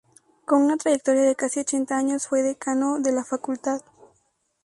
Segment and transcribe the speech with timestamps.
[0.45, 3.81] Con una trayectoria de casi ochenta años fue decano de la facultad.